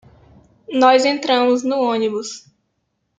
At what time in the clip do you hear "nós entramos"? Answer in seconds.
0.73-1.61